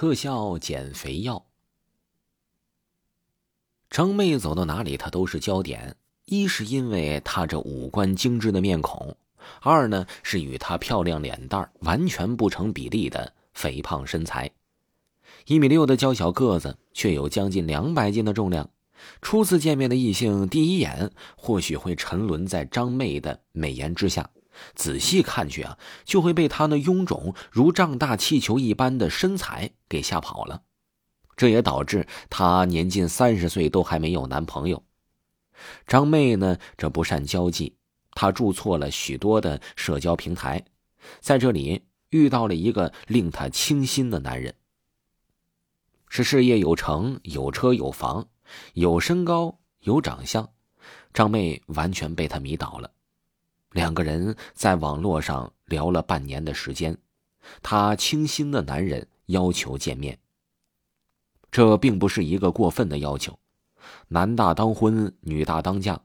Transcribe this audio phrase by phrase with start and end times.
[0.00, 1.44] 特效减肥药。
[3.90, 5.94] 张妹走到哪里，她都是焦点。
[6.24, 9.14] 一是因为她这五官精致的面孔，
[9.60, 14.50] 二呢是与她漂亮脸蛋完全不成比例的肥胖身材。
[15.44, 18.70] 一米六的娇小个子，却有将近两百斤的重量。
[19.20, 24.30] 初次见面的异性，第一眼或许会沉沦在张妹的美颜之下。
[24.74, 30.62] 仔细看去啊，就会被她那臃肿如胀大气球一般的身材给吓跑了。
[31.36, 34.82] 这也导致她年近三十岁都还没有男朋友。
[35.86, 37.76] 张妹呢，这不善交际，
[38.12, 40.64] 她注册了许多的社交平台，
[41.20, 44.54] 在这里遇到了一个令她倾心的男人，
[46.08, 48.26] 是事业有成、有车有房、
[48.74, 50.48] 有身高有长相，
[51.14, 52.90] 张妹完全被他迷倒了。
[53.72, 56.98] 两个人在网络上聊了半年的时间，
[57.62, 60.18] 她倾心的男人要求见面。
[61.52, 63.38] 这并不是一个过分的要求，
[64.08, 66.00] 男大当婚，女大当嫁，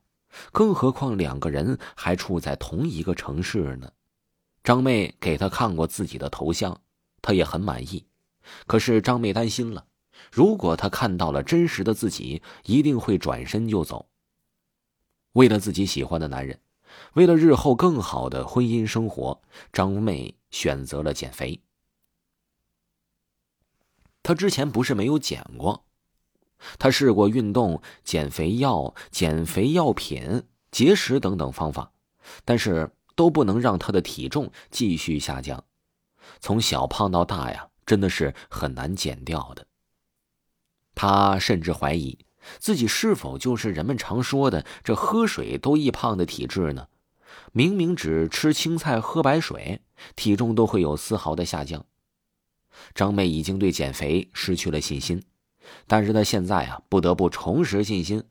[0.51, 3.91] 更何况两个人还处在同一个城市呢。
[4.63, 6.79] 张妹给他看过自己的头像，
[7.21, 8.05] 他也很满意。
[8.67, 9.85] 可是张妹担心了，
[10.31, 14.07] 如果他看到了真实的自己，一定会转身就走。
[15.33, 16.59] 为了自己喜欢的男人。
[17.13, 21.61] 为了日后更好的婚姻生活，张妹选择了减肥。
[24.21, 25.85] 她之前不是没有减过，
[26.79, 31.91] 她试过运动、减肥药、减肥药品、节食等等方法，
[32.43, 35.63] 但是都不能让她的体重继续下降。
[36.39, 39.67] 从小胖到大呀，真的是很难减掉的。
[40.95, 42.17] 她甚至怀疑。
[42.59, 46.87] 自己是否就是人们常说的这喝水都易胖的体质呢？
[47.51, 49.81] 明明只吃青菜、喝白水，
[50.15, 51.85] 体重都会有丝毫的下降。
[52.93, 55.23] 张妹已经对减肥失去了信心，
[55.87, 58.23] 但是她现在啊，不得不重拾信心。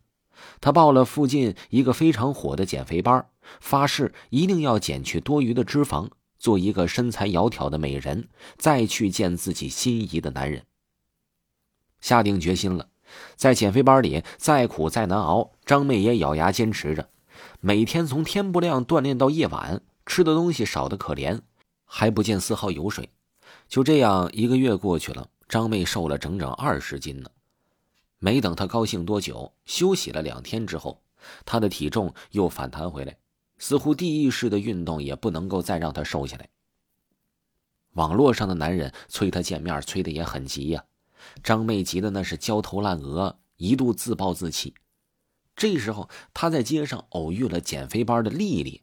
[0.61, 3.27] 她报了附近一个非常火的减肥班，
[3.61, 10.65] 发誓一定要减去多余的脂肪，做一个身材窈窕的美人，再去见自己心仪的男人。
[12.01, 12.89] 下定决心了。
[13.37, 17.09] 在减肥班里，再苦再难熬，张妹也咬牙坚持着，
[17.61, 21.41] 每天从天不亮锻炼到夜晚，吃的东西少得可怜，
[21.85, 23.09] 还不见丝毫油水。
[23.69, 27.31] 就这样，一个月过去了，张妹瘦了整整二十斤呢。
[28.19, 31.03] 没等她高兴多久，休息了两天之后，
[31.45, 33.17] 她的体重又反弹回来，
[33.59, 36.49] 似乎地狱式的运动也不能够再让她瘦下来。
[37.93, 40.85] 网络上的男人催她见面，催得也很急呀。
[41.43, 44.75] 张妹急的那是焦头烂额，一度自暴自弃。
[45.57, 48.83] 这时候，她在街上偶遇了减肥班的丽丽。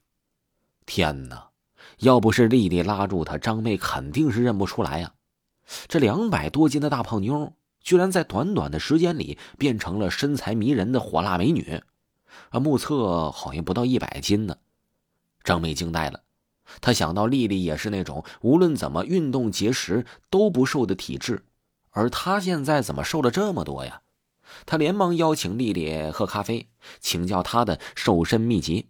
[0.85, 1.49] 天哪！
[1.97, 5.13] 要不是丽丽拉住她，张妹肯定是认不出来呀。
[5.87, 11.81] 这两百多斤的大胖妞，居然在短短的时间里变成了身材迷人的火辣美女，
[12.49, 14.57] 啊，目测好像不到一百斤呢。
[15.43, 16.21] 张妹惊呆了，
[16.79, 21.43] 她想到丽丽也是那种无论怎么运动节食都不瘦的体质。
[21.91, 24.01] 而他现在怎么瘦了这么多呀？
[24.65, 26.67] 他连忙邀请丽丽喝咖啡，
[26.99, 28.89] 请教她的瘦身秘籍。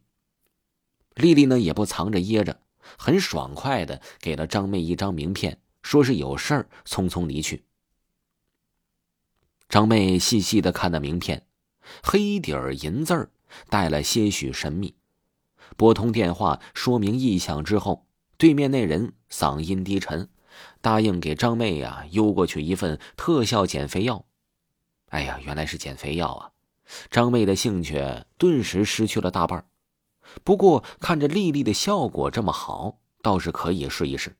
[1.13, 2.62] 丽丽呢也不藏着掖着，
[2.97, 7.66] 很爽快的给了张妹一张名片，说是有事儿，匆匆离去。
[9.69, 11.45] 张妹细细的看那名片，
[12.01, 13.31] 黑底儿银字儿，
[13.69, 14.95] 带了些许神秘。
[15.78, 18.07] 拨通电话说明意向之后，
[18.38, 20.29] 对面那人嗓音低沉。
[20.81, 24.25] 答应给张妹呀邮过去一份特效减肥药。
[25.09, 26.51] 哎呀，原来是减肥药啊！
[27.09, 28.01] 张妹的兴趣
[28.38, 29.66] 顿时失去了大半。
[30.44, 34.38] 不过看着丽丽的效果这么好，倒是可以试一试。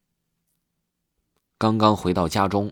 [1.58, 2.72] 刚刚回到家中，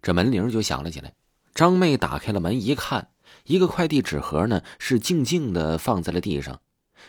[0.00, 1.14] 这门铃就响了起来。
[1.54, 3.10] 张妹打开了门，一看，
[3.44, 6.60] 一个快递纸盒呢是静静的放在了地上，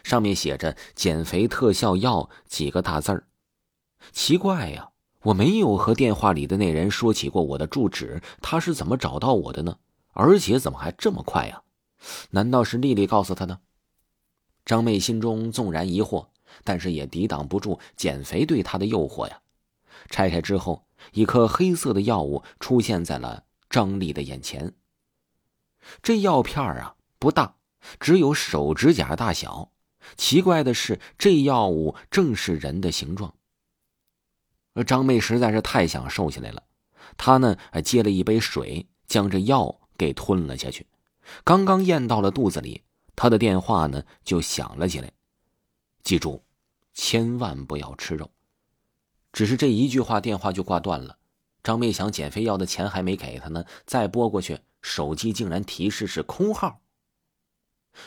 [0.03, 3.27] 上面写着“减肥特效药”几个大字儿。
[4.11, 4.89] 奇怪呀！
[5.23, 9.77] 我没有和电话里的那人说起过我的住址，他是怎么找到我的呢？
[10.11, 11.63] 而且怎么还这么快呀？
[12.31, 13.59] 难道是丽丽告诉他的？
[14.65, 16.27] 张妹心中纵然疑惑，
[16.63, 19.39] 但是也抵挡不住减肥对她的诱惑呀。
[20.09, 24.73] 拆开之后，一颗黑色的药物出现在了张丽的眼前。
[26.01, 27.55] 这药片啊不大，
[27.99, 29.71] 只有手指甲大小。
[30.17, 33.33] 奇怪的是，这药物正是人的形状。
[34.73, 36.63] 而张妹实在是太想瘦下来了，
[37.17, 40.87] 她呢还接了一杯水，将这药给吞了下去。
[41.43, 42.83] 刚刚咽到了肚子里，
[43.15, 45.11] 她的电话呢就响了起来。
[46.03, 46.43] 记住，
[46.93, 48.29] 千万不要吃肉。
[49.31, 51.17] 只是这一句话，电话就挂断了。
[51.63, 56.81] 张妹想减肥药的钱还没给他呢，再拨过去，手机竟然提示是空号。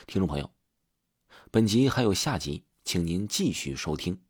[0.07, 0.51] 听众朋友，
[1.51, 4.21] 本集还有下集，请您继续收听。